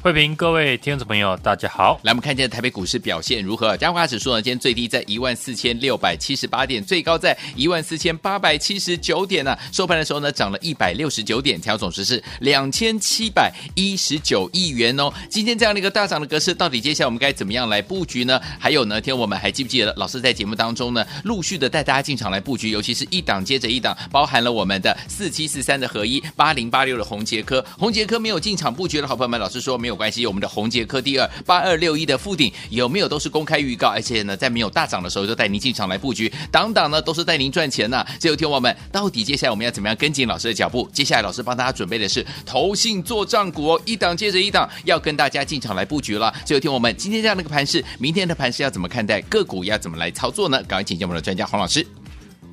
[0.00, 1.98] 慧平，各位听众朋友，大家好。
[2.04, 3.76] 来，我们看见台北股市表现如何？
[3.76, 15.12] 加权指数呢，今天最低在一万四千六百七十八点，最高在一万四千八百七十九点呢、收盘的时候呢，涨了一百六十九点，调总值是两千七百一十九亿元哦。
[15.28, 18.40] 今天这样的一个大涨的格式，到底接下来我们该怎么样来布局呢？
[18.60, 38.06] 还有呢，天我们还记不记得老师在节目当中呢，陆续的带大家进场来布局，尤其是一档接着一档，包含了我们的四七四三的合一，八零八六的宏杰科，宏杰科没有进场布局的好朋友们，老师说没有关系，我们的红杰科第二八二六一的附顶有没有都是公开预告，而且呢，在没有大涨的时候就带您进场来布局，档档呢都是带您赚钱呐。
[38.20, 40.88] 最后听我们到底接下来我们要怎么样跟紧老师的脚步？
[40.92, 46.32] 接下来老师帮大家准备的是投信做账股哦，一档接着一档要跟大家进场来布局了。
[46.44, 49.20] 最后听我们今天这样的一个盘势，明天的盘势要怎么看待？
[49.22, 50.62] 个股要怎么来操作呢？
[50.64, 51.86] 赶快请教我们的专家黄老师。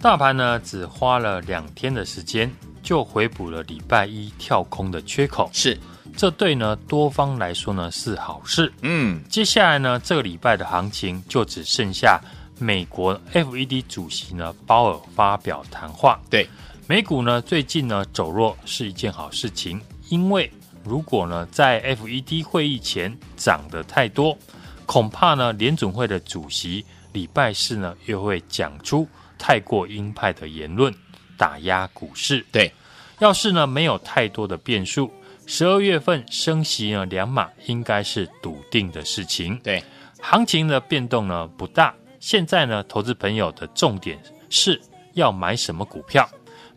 [0.02, 2.52] 大盘呢只花了两天的时间
[2.84, 5.78] 就回补了礼拜一跳空的缺口，是。
[6.18, 8.72] 这对呢多方来说呢是好事。
[8.82, 12.20] 嗯，接下来呢这个礼拜的行情就只剩下
[12.58, 16.20] 美国 FED 主席呢鲍尔发表谈话。
[16.30, 16.48] 对，
[16.88, 20.50] 美股呢最近呢走弱是一件好事情，因为
[20.84, 24.38] 如果呢在 FED 会议前涨得太多，
[24.86, 29.08] 恐怕呢联总会的主席礼拜四呢又会讲出
[29.38, 30.94] 太过鹰派的言论，
[31.38, 32.46] 打压股市。
[32.52, 32.72] 对，
[33.20, 35.12] 要是呢没有太多的变数。
[35.48, 39.58] 十二月份升息呢两码应该是笃定的事情。
[39.64, 39.84] 对，
[40.20, 41.94] 行情的变动呢不大。
[42.20, 44.20] 现在呢，投资朋友的重点
[44.50, 44.82] 是
[45.14, 46.28] 要买什么股票。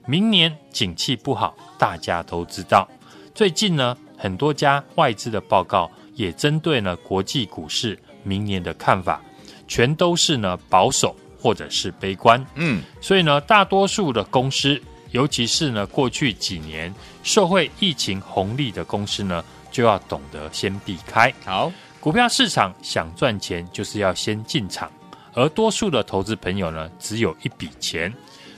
[0.06, 2.86] 明年景气不好，大家都知道。
[3.34, 9.22] 最近呢，很多家外资的报告也针对呢国际股市明年的看法，
[9.66, 12.44] 全都是呢保守或者是悲观。
[12.54, 14.80] 嗯，所以呢，大多数的公司。
[15.10, 21.32] 尤其是呢，过去几年受惠疫情红利的公司呢，就要懂得先避开。
[21.44, 24.90] 好，股票市场想赚钱，就是要先进场。
[25.34, 28.12] 而多数的投资朋友呢，只有一笔钱，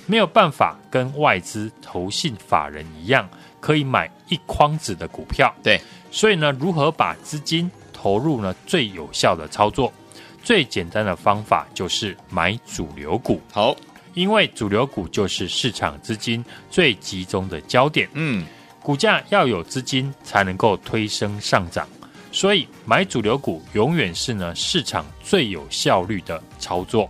[0.06, 3.28] 没有办法跟外资、投信、法人一样，
[3.61, 5.55] 可以买一筐子的股票。
[5.62, 5.81] 对，
[6.11, 8.55] 所以呢，如何把资金投入呢？
[8.67, 9.93] 最有效的操作，
[10.43, 13.41] 最简单的方法就是买主流股。
[13.53, 13.77] 好。
[14.15, 18.44] 因为主流股就是市场资金最集中的焦点，嗯，
[18.82, 21.88] 股价要有资金才能够推升上涨，
[22.32, 27.09] 所以买主流股永远是呢市场最有效率的操作。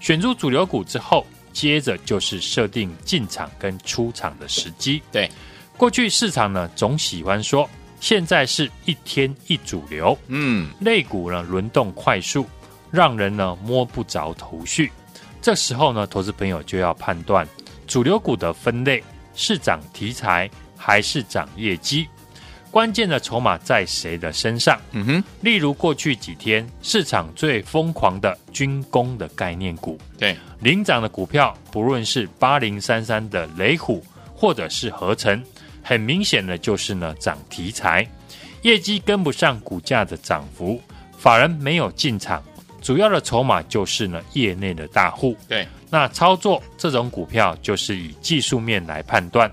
[0.00, 5.02] 选出主流股之后，接着就是设定进场跟出场的时机。
[5.12, 5.30] 对，
[5.76, 7.68] 过去市场呢总喜欢说，
[8.00, 12.46] 现在是一天一主流，嗯，类股呢轮动快速，
[12.90, 14.90] 让人呢摸不着头绪。
[15.42, 17.46] 这时候呢，投资朋友就要判断
[17.88, 19.02] 主流股的分类
[19.34, 22.06] 是涨题材还是涨业绩，
[22.70, 24.80] 关键的筹码在谁的身上？
[24.92, 34.04] 嗯哼，例如过去几天市场最疯狂的军工的概念股，对，领涨的股票，不论是八零三三的雷虎，
[34.34, 35.42] 或者是合成，
[35.82, 38.08] 很明显的就是呢涨题材，
[38.62, 40.80] 业绩跟不上股价的涨幅，
[41.18, 42.40] 法人没有进场。
[42.82, 45.36] 主要的筹码就是呢，业内的大户。
[45.48, 49.50] 对，那操作这种股票就是以技术面来判断。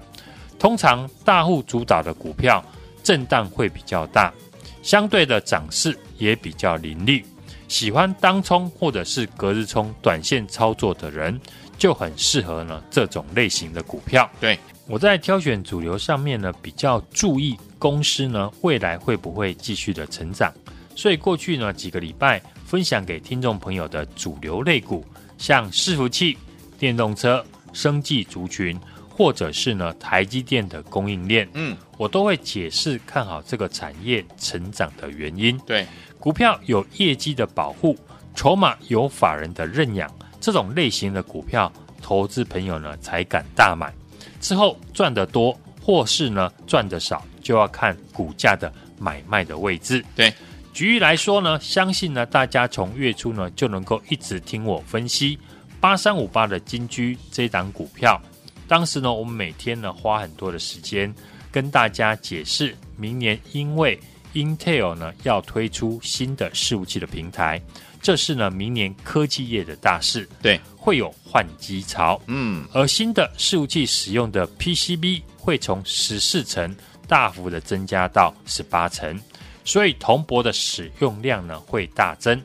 [0.58, 2.62] 通常大户主导的股票
[3.04, 4.34] 震荡会比较大，
[4.82, 7.24] 相对的涨势也比较凌厉。
[7.68, 11.40] 喜欢当冲或者是隔日冲短线操作的人，
[11.78, 14.28] 就很适合呢这种类型的股票。
[14.42, 14.58] 对，
[14.88, 20.52] 我在挑选主流上面呢，比较注意公司呢未来会不会继续的成长。
[20.96, 22.42] 所以过去呢几个礼拜。
[22.70, 25.04] 分享给听众朋友的主流类股，
[25.40, 26.38] 像伺服器、
[26.78, 27.44] 电动车、
[27.74, 28.80] 生技族群，
[29.10, 35.58] 或者是呢台积电的供应链，嗯，我都会解释看好这个产业成长的原因。
[35.66, 35.84] 对，
[36.20, 37.98] 股票有业绩的保护，
[38.36, 40.08] 筹码有法人的认养，
[40.40, 41.74] 这种类型的股票，
[42.04, 43.92] 投资朋友呢才敢大买。
[44.40, 50.06] 之后赚得多，或是呢赚得少，就要看股价的买卖的位置。
[50.16, 50.32] 对。
[50.80, 55.38] 举例来说呢，相信呢，大家从月初呢就能够一直听我分析
[55.82, 58.18] 八三五八的金居这档股票，
[58.66, 61.14] 当时呢，我们每天呢花很多的时间
[61.52, 64.00] 跟大家解释，明年因为
[64.34, 67.62] Intel 呢要推出新的伺服器的平台，
[68.02, 76.74] 这是呢明年科技业的大事，对，会有换机潮，嗯，而新的伺服器使用的 PCB 会从十四层
[77.06, 79.20] 大幅的增加到十八层，
[79.64, 82.42] 所以铜箔的使用量呢会大增。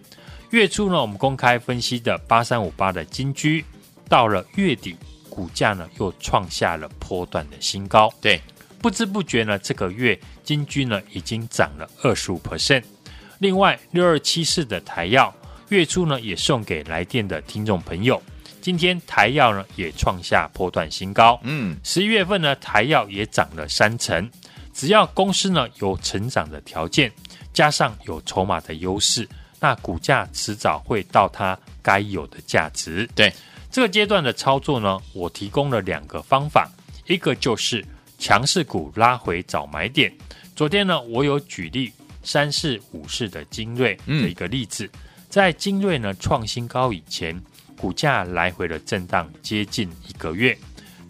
[0.51, 3.65] 月初呢，我们公开分析的八三五八的金居，
[4.09, 4.97] 到了月底，
[5.29, 8.13] 股价呢又创下了波段的新高。
[8.21, 8.41] 对，
[8.81, 12.85] 不知不觉呢，这个月金居呢已经涨了二十五 percent。
[13.41, 15.35] 另外，六二七四的台药，
[15.71, 18.23] 月初呢也送给来电的听众朋友。
[18.61, 21.39] 今天台药呢也创下波段新高。
[21.43, 24.31] 嗯，十一月份呢，台药也涨了三成。
[24.75, 27.11] 只要公司呢有成长的条件，
[27.53, 29.27] 加上有筹码的优势。
[29.61, 33.09] 那股价迟早会到它该有的价值。
[33.15, 33.33] 对
[33.71, 36.69] 这个阶段的操作呢，我提供了两个方法，
[37.07, 37.83] 一个就是
[38.19, 40.13] 强势股拉回找买点。
[40.55, 41.91] 昨天呢，我有举例
[42.23, 45.01] 三四五四的精锐的一个例子，嗯、
[45.31, 47.41] 在精锐呢创新高以前，
[47.81, 50.57] 股价来回的震荡接近一个月，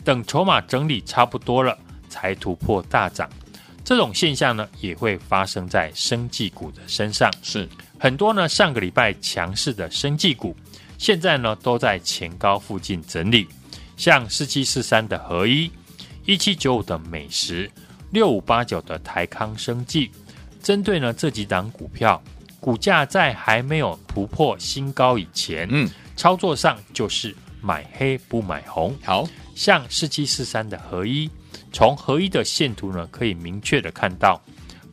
[0.05, 1.76] 等筹码整理差不多了，
[2.08, 3.28] 才突破大涨。
[3.84, 7.31] 这种现象呢，也会发生在生技股的身上。
[7.42, 7.69] 是。
[7.98, 10.56] 很多呢，上个礼拜强势的生技股，
[10.98, 13.46] 现在呢都在前高附近整理。
[13.96, 15.70] 像四七四三的合一，
[16.26, 17.70] 一七九五的美食，
[18.10, 20.10] 六五八九的台康生技，
[20.62, 22.20] 针对呢这几档股票，
[22.58, 28.94] 股价在还没有突破新高以前，嗯，操作上就是买黑不买红。
[29.04, 31.30] 好，像四七四三的合一，
[31.75, 34.41] 从合一的线图呢，可以明确的看到。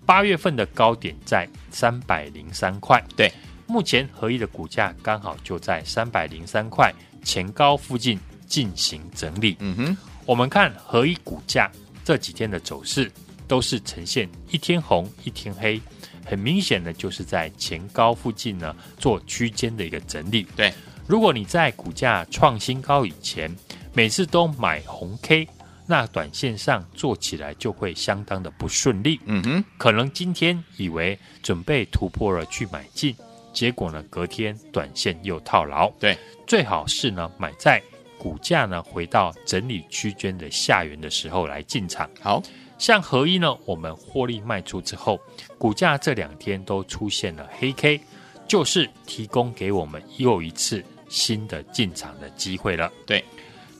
[0.03, 3.31] 八月份的高点在三百零三块，对，
[3.67, 6.91] 目前合一的股价刚好就在三百零三块
[7.23, 9.55] 前高附近进行整理。
[9.59, 11.71] 嗯哼，我们看合一股价
[12.03, 13.09] 这几天的走势
[13.47, 15.79] 都是呈现一天红一天黑，
[16.25, 20.47] 很明显的就是在前高附近呢做区间的一个整理。
[20.55, 20.73] 对，
[21.07, 23.55] 如果你在股价创新高以前
[23.93, 25.47] 每次都买红 K。
[25.91, 33.13] 那短线上做起来就会相当的不顺利，嗯哼，可能今天以为准备突破了去买进，
[33.51, 36.17] 结果呢隔天短线又套牢，对，
[36.47, 37.83] 最好是呢买在
[38.17, 42.09] 股价呢回到整理区间的下缘的时候来进场。
[42.21, 42.41] 好。
[42.77, 45.19] 像合一呢，我们获利卖出之后，
[45.59, 48.01] 股价这两天都出现了黑 K，
[48.47, 53.23] 就是提供给我们又一次新的进场的机会了，对。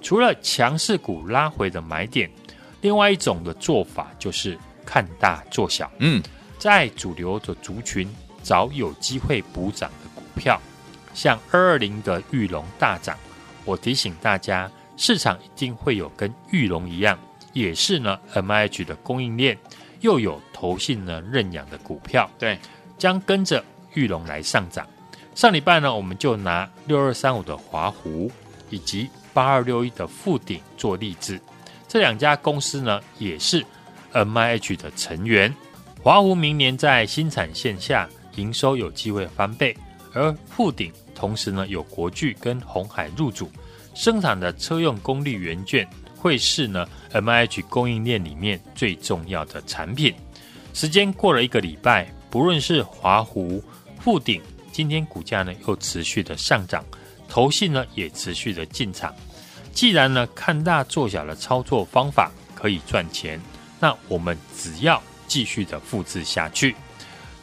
[0.02, 2.30] 除了强势股拉回的买点，
[2.82, 5.90] 另外一种的做法就是看大做小。
[6.00, 6.22] 嗯，
[6.58, 8.08] 在主流的族群
[8.44, 10.60] 找有机会补涨的股票，
[11.14, 13.16] 像二二零的玉龙大涨，
[13.64, 17.18] 我提醒大家，市场一定会有跟玉龙一样，
[17.54, 19.58] 也是呢 MIH 的供应链，
[20.00, 22.58] 又有投信呢认养的股票，对，
[22.98, 23.64] 将跟着
[23.94, 24.88] 玉龙来上涨。
[25.36, 28.30] 上礼拜呢，我们就拿六二三五的华湖
[28.72, 31.40] 以及八二六一的富鼎做例子，
[31.88, 33.64] 这两家公司呢也是
[34.14, 35.54] MIH 的成员。
[36.02, 39.78] 华湖明年在新产线下营收有机会翻倍，
[40.14, 43.52] 而富鼎同时呢有国巨跟红海入主，
[43.94, 50.16] 生产的车用功率元件会是呢 MIH 供应链里面最重要的产品。
[50.74, 53.64] 时间过了一个礼拜，不论是华湖、
[54.00, 54.42] 富鼎，
[54.72, 56.84] 今天股价呢又持续的上涨。
[57.32, 59.16] 投信呢也持续的进场，
[59.72, 63.40] 既然呢看大做小的操作方法可以赚钱，
[63.80, 66.76] 那我们只要继续的复制下去。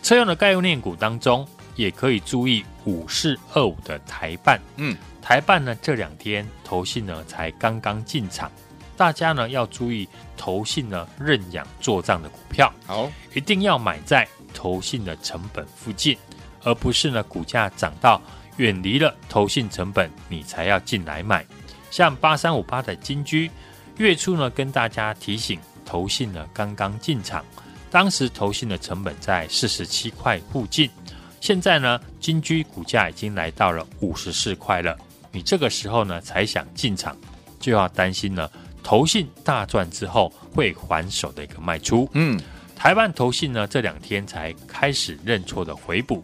[0.02, 4.61] 车用的概念股当中，也可以注意五四二五的台办。
[4.76, 8.52] 嗯，台办呢这两天投信呢才刚刚进场，
[8.95, 16.18] 大家呢要注意投信呢认养做账的股票，好，一定要买在投信的成本附近，
[16.62, 18.21] 而不是呢股价涨到。
[18.59, 21.45] 远离了投信成本，你才要进来买。
[21.91, 23.50] 像八三五八的金居，
[23.97, 27.45] 月初呢跟大家提醒，投信呢刚刚进场，
[27.91, 30.91] 当时投信的成本在四十七块附近，
[31.41, 34.97] 现在呢金居股价已经来到了五十四块了。
[35.33, 37.17] 你这个时候呢才想进场，
[37.59, 38.50] 就要担心呢
[38.83, 42.09] 投信大赚之后会还手的一个卖出。
[42.12, 42.38] 嗯，
[42.75, 46.23] 台湾投信呢这两天才开始认错的回补。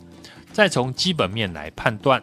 [0.54, 2.22] 再从基本面来判断，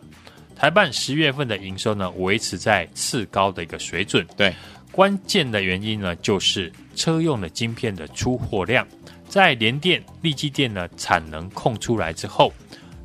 [0.55, 4.25] 台半十月份的营收呢维持在次高的一个水准。
[4.37, 4.55] 对，
[4.89, 8.87] 关键的原因呢就是车用的晶片的出货量，
[9.27, 12.53] 在联电、力积电呢产能空出来之后，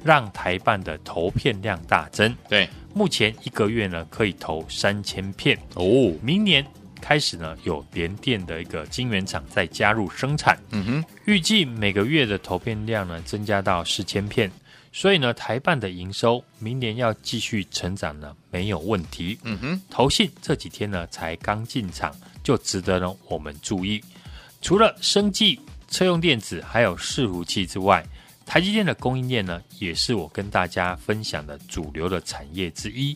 [0.04, 2.32] 让台办的投片量大增。
[2.48, 5.58] 对，目前一个月呢可以投三千片。
[5.74, 6.64] 哦，明年
[7.00, 14.48] 开始呢有联电的一个晶圆厂再加入生产，嗯哼，预计每个月的投片量呢增加到四千片。
[14.96, 19.38] 所以呢，台办的营收明年要继续成长呢，没有问题。
[19.42, 24.02] 嗯哼，投信这几天呢才刚进场，就值得呢我们注意。
[24.62, 25.60] 除了生技、
[25.90, 28.02] 车用电子还有伺服器之外，
[28.46, 33.14] 台积电的供应链呢，也是我跟大家分享的主流的产业之一。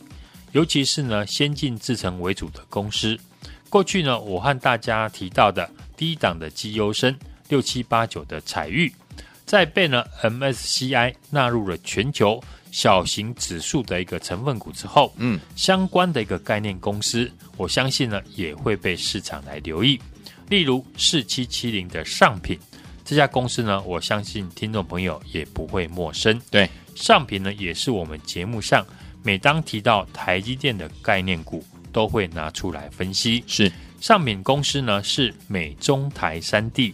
[0.51, 3.17] 尤其是呢，先进制程为主的公司。
[3.71, 7.17] 过去呢，我和大家提到的低档的绩优生
[7.49, 8.93] 六七八九的采钰。
[9.51, 12.41] 在被呢 MSCI 纳入了全球
[12.71, 19.99] 小型指数的一个成分股之后，嗯，相关的一个概念公司，我相信呢也会被市场来留意。
[20.47, 22.57] 例如四七七零的上品
[23.03, 26.41] 这家公司呢，我相信听众朋友也不会陌生。
[26.49, 28.85] 对，上品呢也是我们节目上
[29.21, 33.43] 每当提到台积电的概念股，都会拿出来分析。
[33.47, 36.93] 是，上品公司呢是美中台三地。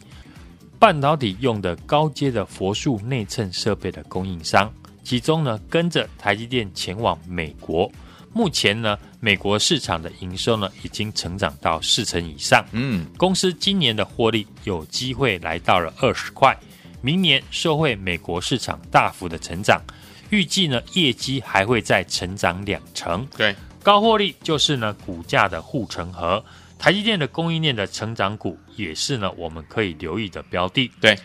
[0.79, 4.71] 半导体用的高阶的佛数内衬设备的供应商，
[5.03, 7.91] 其中呢跟着台积电前往美国。
[8.31, 12.63] 目前呢，美国市场的营收呢已经成长到四成以上。
[12.73, 16.55] 嗯，公司今年的获利有机会来到了二十块，
[17.01, 19.81] 明年受惠美国市场大幅的成长，
[20.29, 23.25] 预计呢业绩还会再成长两成。
[23.35, 26.43] 对，高获利就是呢股价的护城河。
[26.79, 30.91] 台积电的供应链的成长股也是呢，我们可以留意的标的。
[31.01, 31.17] 对，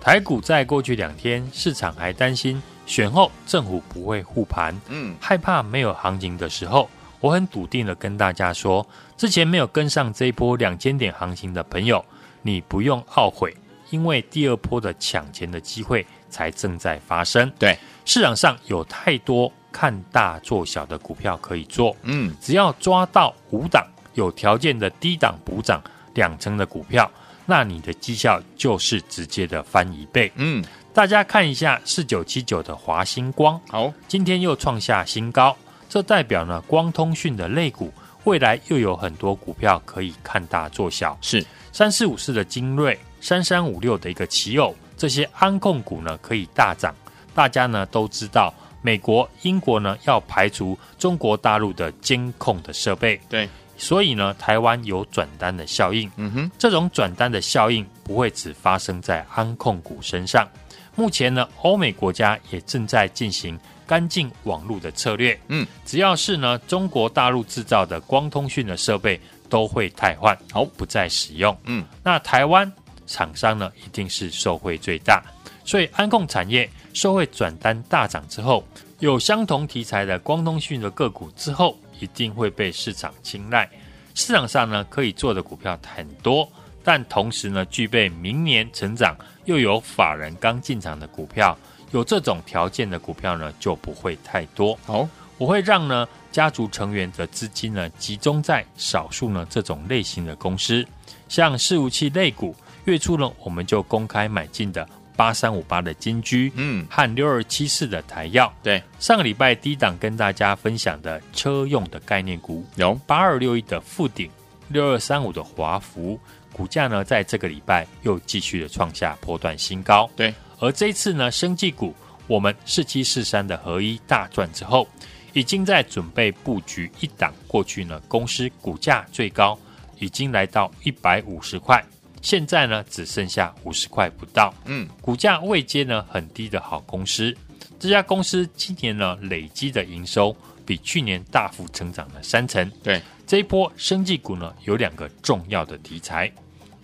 [0.00, 6.88] 台股在过去两天，市场还担心选后政府不会护盘，嗯，害怕没有行情的时候，
[7.18, 8.86] 我很笃定的跟大家说，
[9.16, 12.04] 之前没有跟上这一波两千点行情的朋友，
[12.42, 13.54] 你不用懊悔，
[13.90, 17.50] 因为第二波的抢钱的机会才正在发生。
[17.58, 23.84] 对，市场上有太多看大做小的股票可以做，嗯，只要抓到五档。
[24.20, 25.82] 有条件的低档补涨
[26.14, 27.10] 两成的股票，
[27.46, 30.30] 那你的绩效就是直接的翻一倍。
[30.36, 30.62] 嗯，
[30.92, 35.56] 大家看一下四九七九的华星光，好，今天又创下新高，
[35.88, 37.90] 这代表呢光通讯的类股
[38.24, 41.16] 未来又有很多股票可以看大做小。
[41.22, 46.94] 是三四五四的精锐，三三五六的一个奇偶，这些安控股呢可以大涨。
[47.34, 53.18] 大家呢都知道，美国、英国呢要排除中国大陆的监控的设备。
[53.28, 53.48] 对。
[53.80, 56.08] 所以呢，台湾有转单的效应。
[56.16, 60.46] 嗯哼，这种转单的效应不会只发生在安控股身上。
[60.94, 65.38] 目前呢，欧美国家也正在进行干净网络的策略。
[65.48, 69.18] 嗯，只要是呢中国大陆制造的光通讯的设备，
[69.48, 71.56] 都会汰换，好不再使用。
[71.64, 72.70] 嗯，那台湾
[73.06, 75.22] 厂商呢，一定是受惠最大。
[75.64, 78.62] 所以安控产业受惠转单大涨之后，
[78.98, 81.78] 有相同题材的光通讯的个股之后。
[82.00, 83.68] 一定会被市场青睐。
[84.14, 86.50] 市场上呢，可以做的股票很多，
[86.82, 91.56] 但同时呢，具备明年成长又有法人刚进场的股票，
[91.92, 94.76] 有这种条件的股票呢，就不会太多。
[94.84, 100.86] 好，我会让呢家族成员的资金呢集中在少数呢这种类型的公司，
[101.28, 102.54] 像伺服器类股，
[102.84, 104.86] 月初呢我们就公开买进的。
[105.20, 112.94] 八三五八的金居，嗯，和六二七四的台药，对，上个礼拜低档跟大家分享的车用的概念股，有。
[113.06, 114.30] 八二六一的富鼎，
[114.68, 116.18] 六二三五的华孚，
[116.54, 121.94] 股价呢在这个礼拜又继续的创下波段新高，对，而这一次呢，生技股，
[122.26, 124.88] 我们四七四三的合一大赚之后，
[125.34, 129.58] 已经在准备布局一档，过去呢公司股价最高
[129.98, 131.84] 已经来到一百五十块。
[132.22, 134.52] 现在呢，只剩下五十块不到。
[134.66, 137.34] 嗯，股价位阶呢很低的好公司，
[137.78, 140.36] 这家公司今年呢累积的营收
[140.66, 142.70] 比去年大幅成长了三成。
[142.82, 146.30] 对，这一波生技股呢有两个重要的题材，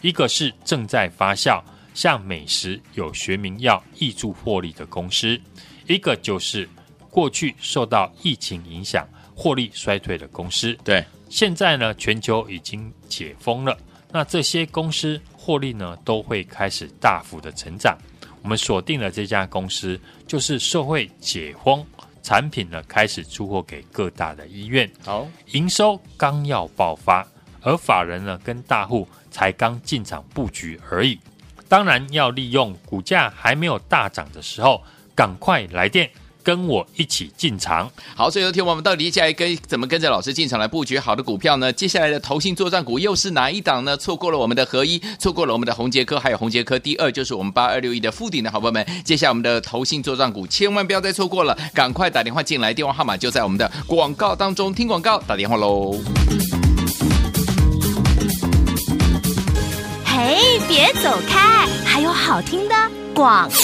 [0.01, 1.63] 一个是正在发酵，
[1.93, 5.39] 像美食有学名要挹注获利的公司；
[5.87, 6.69] 一个就是
[7.11, 10.77] 过去受到疫情影响获利衰退的公司。
[10.83, 13.77] 对，现在呢全球已经解封了。
[14.11, 17.97] 那这些公司获利呢，都会开始大幅的成长。
[18.43, 21.85] 我们锁定了这家公司，就是社会解封，
[22.23, 27.27] 产品呢开始出货给各大的医院，好，营收刚要爆发，
[27.61, 31.19] 而法人呢跟大户才刚进场布局而已。
[31.69, 34.81] 当然要利用股价还没有大涨的时候，
[35.15, 36.09] 赶快来电，
[36.47, 37.91] 跟我一起进场。
[38.15, 41.73] 好，所以有听我们到底接下来跟怎么跟着老师进场来布局好的股票呢？
[41.73, 43.97] 接下来的投信作战股又是哪一档呢？
[43.97, 48.87] 错过了我们的合一，错过了我们的宏杰科，还有宏杰科第二就是我们八二六一的附顶的好朋友们。
[49.05, 55.99] 接下来我们的投信作战股千万不要再错过了，赶快打电话进来，电话号码就在我们的广告当中，听广告打电话喽。
[60.05, 62.75] 嘿，别走开，还有好听的
[63.17, 63.57] 广告。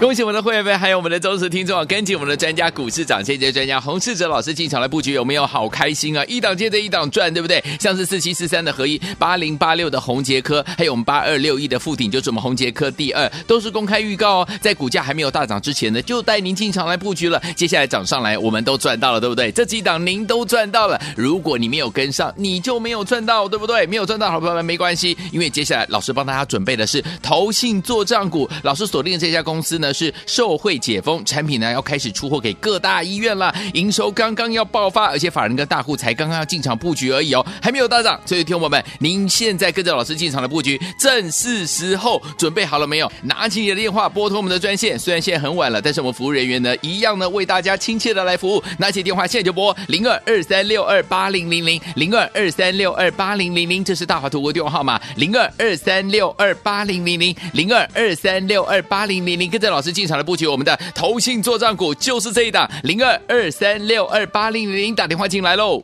[0.00, 1.84] 恭喜我们的会员们，还有我们的忠实听众啊！
[1.84, 6.24] 跟紧我们的专家股市涨谢谢专家洪世哲老师进场来布局，有没有好开心啊？
[6.24, 7.62] 一档接着一档赚，对不对？
[7.78, 14.48] 像是四七四三的合一，八零八六的宏杰科，还有我们八二六一的富鼎，就是我们宏杰科第二，都是公开预告哦。
[14.62, 17.42] 在股价还没有大涨之前呢，就带您进场来布局了。
[17.54, 19.52] 接下来涨上来，我们都赚到了，对不对？
[19.52, 20.98] 这几档您都赚到了。
[21.14, 23.86] 如果你没有跟上，你就没有赚到，对不对？
[23.86, 29.74] 没有赚到，好朋友们没关系，因为接下来老师帮大家准备的是投信作帐股，老师锁定的这家公司。
[29.78, 38.20] 呢是受惠解封，产品呢要开始出货给各大医院了，营收刚刚要爆发，而且法人跟大户才刚刚要进场布局而已哦，还没有大涨。
[38.24, 42.86] 所以听我们，您现在跟着老师进场的布局正是时候，准备好了。
[42.86, 43.10] 没有？
[43.22, 48.62] 拿起你的电话拨通我们的专线，虽然现在很晚了，但是我们服务人员呢一样呢为大家亲切的来服务。
[48.78, 59.74] 拿起电话现在就拨零二二三六二八零零零零二二三六二八零零零，这是大华图国电话号码零二二三六二八零零零零二二三六二二八零零零跟着。
[59.74, 65.82] 老师进场的布局，我们的投信作战股就是这一档零二二三六二八零零零，打电话进来喽！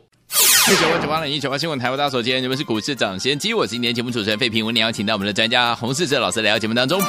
[0.69, 7.01] 一九八九八零一九八新闻台，我大所见，你们是股市涨先机，我是今天节目主持人费平，我们邀请到我们的专家洪世哲老师来到节目当中。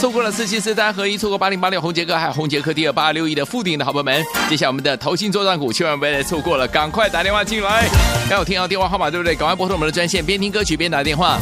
[0.00, 7.86] 错过了四七四三合一，错过八零八六红杰哥，还有宏捷科第二八六一的富鼎的好朋友们，接下来我们的投信作战股千万不要错过了，赶快打电话进来！
[8.28, 9.36] 刚有听到电话号码对不对？
[9.36, 11.38] 赶快拨通我们的专线，边听歌曲边打电话。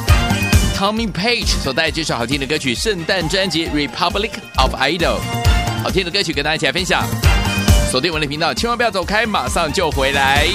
[0.83, 5.17] Coming Page 所带来这首好听的歌曲，圣诞专辑《Republic of Idol》，
[5.81, 7.07] 好听的歌曲跟大家一起来分享。
[7.89, 10.49] 锁定我们的频道，千万不要走开，马上就回来。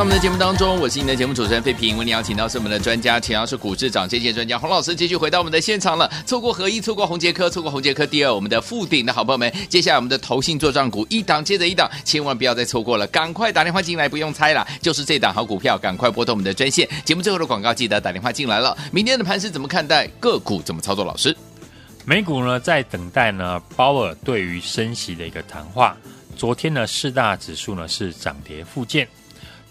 [0.00, 1.98] 到我们的节目当中，我是你的节目主持人费平。
[1.98, 6.10] 为你邀请到是我们的专家，同样是股市长这些专家洪老师，继续回到我们的现场了。
[6.24, 16.88] 错过合一，错过宏捷科，错过宏捷科第二，我们的富鼎的好朋友们，接下来我们的投信作帐股一档接着一档，千万不要再错过了，赶快打电话进来，不用猜了，就是这档好股票，赶快拨通我们的专线。
[17.04, 18.74] 节目最后的广告记得打电话进来了。
[18.90, 20.06] 明天的盘是怎么看待？
[20.18, 21.04] 个股怎么操作？
[21.04, 21.36] 老师，
[22.06, 25.94] 美股呢在等待呢鲍尔对于升息的一个谈话。
[26.38, 29.06] 昨天呢四大指数呢是涨跌互见。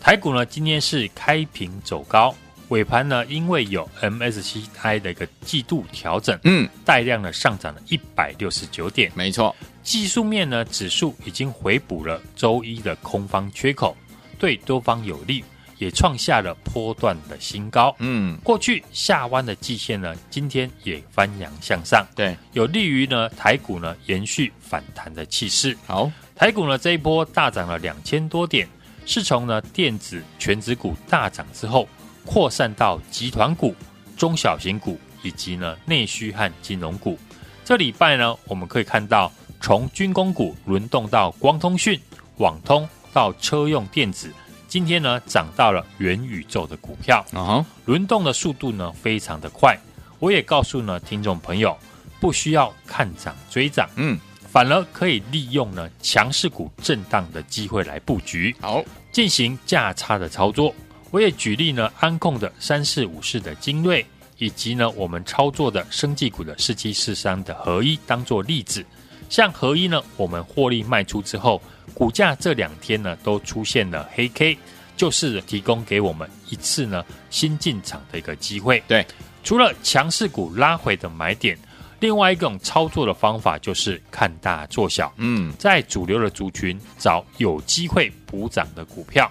[0.01, 2.33] 台股呢，今天是开平走高，
[2.69, 9.55] 尾盘呢，因为有 MSCI 的一个季度调整，嗯，带量呢上涨了一百六十九点，没错。
[9.83, 13.95] 技术面呢，指数已经回补了周一的空方缺口，
[14.39, 15.43] 对多方有利，
[15.77, 18.37] 也创下了波段的新高，嗯。
[18.43, 25.77] 过去下弯的季线呢，今天也翻扬向上，对，有利于呢台股呢延续反弹的气势。
[25.85, 28.67] 好，台股呢这一波大涨了两千多点。
[29.09, 31.89] 是从呢电子权值股大涨之后，
[32.27, 33.73] 扩散到集团股、
[34.15, 37.17] 中小型股以及呢内需和金融股。
[37.65, 41.99] 这礼拜呢，我们可以看到从军工股轮动到光通讯、
[42.37, 44.31] 网通到车用电子，
[44.67, 47.25] 今天呢涨到了元宇宙的股票。
[47.33, 49.75] 啊，轮动的速度呢非常的快。
[50.19, 51.75] 我也告诉呢听众朋友，
[52.19, 53.89] 不需要看涨追涨。
[53.95, 54.19] 嗯。
[54.51, 60.73] 反而可以利用呢强势股震荡的机会来布局，好进行价差的操作。
[61.11, 64.03] 我也举例呢安控的三四五四的精锐，
[64.39, 68.83] 以及呢我们操作的生技股的四七四三的合一当做例子。
[69.29, 71.61] 像合一呢，我们获利卖出之后，
[71.93, 74.57] 股价这两天呢都出现了黑 K，
[74.97, 78.81] 就是提供给我们一次呢新进场的一个机会。
[78.87, 79.05] 对，
[79.43, 81.55] 除了强势股拉回的买点。
[81.99, 89.29] 另外一种操作的方法就是看大做小，嗯，在主流的族群找有机会补涨的股票，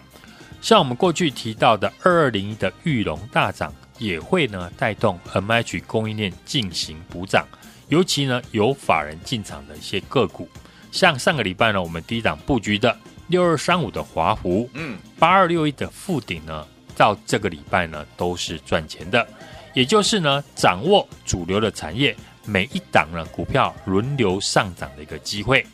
[0.60, 7.46] 像我们过去提到的二二零一的玉龙大涨，也会呢带动 MH 供应链进行补涨，
[7.88, 10.46] 尤其呢有法人进场的一些个股，
[10.92, 12.94] 像上个礼拜呢我们低档布局的
[13.28, 19.26] 六二三五的华湖，嗯，八二六一的富鼎呢，到这个礼拜呢都是赚钱的，
[19.72, 22.14] 也就是呢掌握主流的产业。
[22.48, 25.64] 每一档呢，股票轮流上涨的一个机会。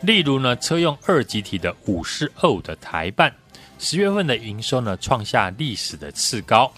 [0.00, 3.30] 例如呢，车用二极体的五四二五的台半，
[3.78, 6.72] 十月份的营收呢创下历史的次高。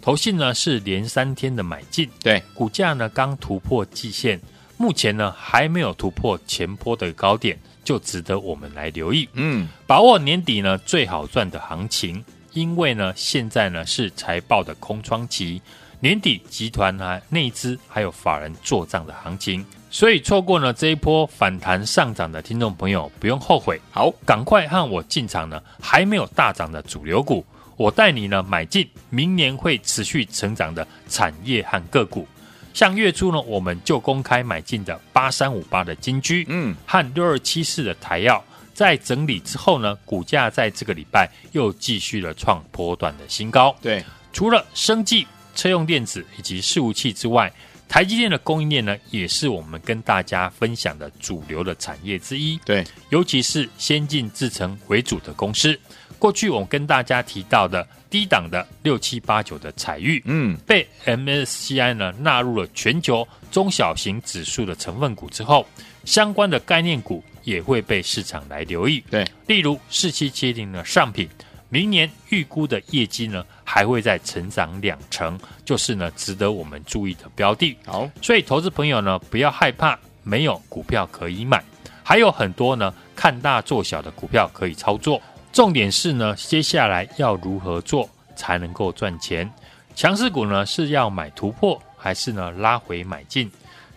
[0.00, 4.40] 投信呢是连三天的买进，对，股价呢刚突破季线，
[4.76, 9.28] 目前呢还没有突破前波的高点，就值得我们来留意。
[9.32, 15.60] 嗯，把握年底呢最好赚的行情，因为呢现在呢是财报的空窗期。
[16.00, 27.44] 年底集团啊内资还有法人做账的行情，所以错过了这一波反弹上涨的听众朋友不用后悔，好，赶快和我进场呢，还没有大涨的主流股，
[27.76, 32.28] 我带你呢买进明年会持续成长的产业和个股，
[32.72, 38.40] 像月初呢我们就公开买进的八三五八的金居，嗯，和六二七四的台药，
[38.72, 45.26] 在整理之后呢，股价在这个礼拜又继续了创波段的新高，对，除了生技。
[45.58, 47.52] 车用电子以及伺服器之外，
[47.88, 52.56] 台积电的供应链呢，也是我们跟大家分享的主流的产业之一。
[52.64, 55.76] 对，尤其是先进制程为主的公司。
[56.16, 65.66] 过去我们跟大家提到的低档的六七八九的彩玉，嗯，被 MSCI 呢纳入了全球中小型指数的成分股之后，
[66.04, 69.02] 相关的概念股也会被市场来留意。
[69.10, 71.28] 对，例如四七七零的上品。
[71.70, 77.76] 明年预估的业绩呢，还会再成长两成，就是呢值得我们注意的标的。
[77.84, 81.62] 好，所以投资朋友呢，不要害怕没有股票可以买，
[82.02, 85.20] 还有很多呢看大做小的股票可以操作。
[85.52, 89.50] 重点是呢，接下来要如何做才能够赚钱？
[89.94, 93.50] 强势股呢是要买突破，还是呢拉回买进？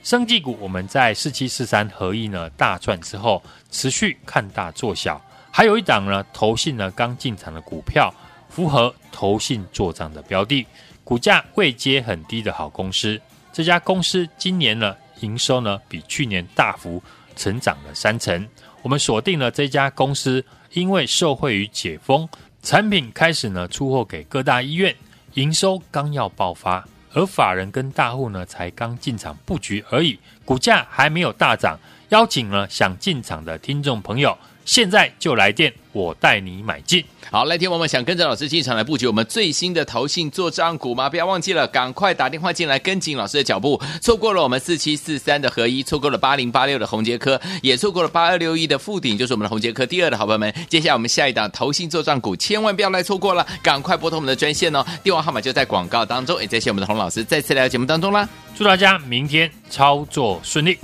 [0.03, 5.21] 生技股我们在四七四三合一呢大赚之后，持续看大做小。
[5.51, 8.11] 还有一档呢，投信呢刚进场的股票，
[8.49, 10.65] 符合投信做账的标的，
[11.03, 13.19] 股价位阶很低的好公司。
[13.51, 17.03] 这家公司今年呢营收呢比去年大幅
[17.35, 18.47] 成长了三成。
[18.81, 22.27] 我们锁定了这家公司，因为受惠于解封，
[22.63, 24.95] 产品开始呢出货给各大医院，
[25.33, 31.77] 营收刚要爆发，而法人跟大户呢才刚进场布局而已，股价还没有大涨。
[32.09, 34.37] 邀请呢想进场的听众朋友。
[34.65, 37.03] 现在就来电，我带你买进。
[37.29, 41.09] 好，来听我们想跟着老师进场来布局我们最新的投信做账股吗？
[41.09, 43.81] 不要忘记了，赶快打电话进来跟紧老师的脚步。
[44.01, 50.53] 错过了我们四七四三的合一，错过了八零八六的宏杰科，也错过了八二六一的富鼎，就是我们的宏杰科第二的好朋友们。
[50.67, 56.41] 接下来我们下一档投信做账股，千万不要来错过了，赶快拨通我们的专线哦，电话号码就在广告当中。
[56.41, 60.77] 也谢谢我们的洪老师再次来到节目当中啦，祝大家明天操作顺利。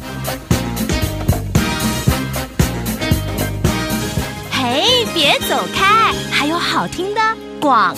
[4.69, 7.21] 哎，别走开，还有好听的
[7.61, 7.95] 广。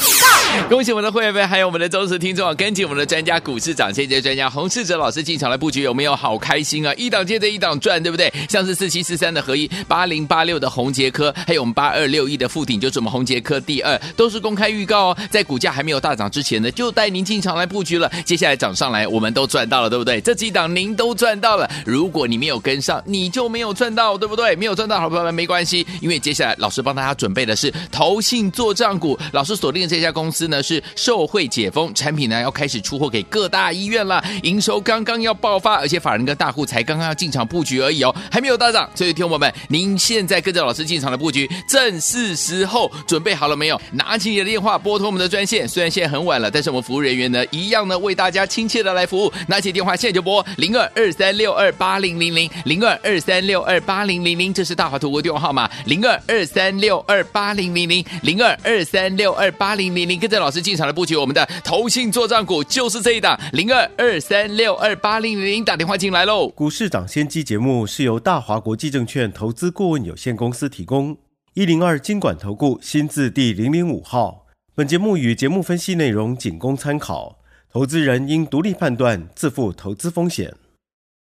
[0.69, 2.53] 恭喜我们的会员们，还有我们的忠实听众啊！
[2.53, 6.93] 跟紧我们的专家股市涨先机专家洪世哲老师进场来布局，有没有好开心啊？
[6.95, 8.31] 一档接着一档赚，对不对？
[8.47, 15.17] 像是四七四三的合一，八零八六的宏杰科，还有我们八二六一的富鼎，就是我们宏杰科第二，都是公开预告哦。
[15.29, 18.11] 在股价还没有大涨之前呢，就带您进场来布局了。
[18.25, 20.19] 接下来涨上来，我们都赚到了，对不对？
[20.19, 21.69] 这几档您都赚到了。
[21.85, 24.55] 如果你没有跟上，你就没有赚到，对不对？
[24.55, 30.49] 没有赚到，好朋友们没关系，因为接下来老师帮大家准备的是投信做账股，老师锁定的这家公公司。
[30.49, 38.89] 呢是受惠解封产品呢要开始出货给各大医院了，营收刚刚要爆发，而且法人跟大户才刚刚要进场布局而已哦，还没有大涨。
[38.95, 43.79] 所以听众朋友们，您现在跟着老师进场的布局正是时候，准备好了没有？
[43.91, 49.31] 拿起你的电话拨通我们的专线，虽然现在很晚了，但是我们服务人员呢一样呢为大家亲切的来服务。
[49.47, 66.47] 拿起电话现在就拨零二二三六二八零零零零二二三六二八零零零，这是大华图国电话号码零二二三六二八零零零零二二三六二八零零您跟着老师进场的布局，我们的投信作战股就是这一档零二二三六二八零零零，打电话进来喽。
[66.47, 71.15] 股市涨先机节目是由大华国际证券投资顾问有限公司提供，
[71.53, 74.47] 一零二经管投顾新字第零零五号。
[74.73, 77.37] 本节目与节目分析内容仅供参考，
[77.71, 80.55] 投资人应独立判断，自负投资风险。